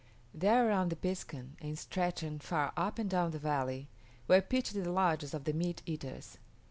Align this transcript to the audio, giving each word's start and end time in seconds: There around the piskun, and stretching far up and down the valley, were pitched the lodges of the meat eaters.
There 0.33 0.67
around 0.67 0.89
the 0.89 0.95
piskun, 0.95 1.57
and 1.61 1.77
stretching 1.77 2.39
far 2.39 2.73
up 2.75 2.97
and 2.97 3.07
down 3.07 3.29
the 3.29 3.37
valley, 3.37 3.87
were 4.27 4.41
pitched 4.41 4.73
the 4.73 4.89
lodges 4.91 5.35
of 5.35 5.43
the 5.43 5.53
meat 5.53 5.83
eaters. 5.85 6.39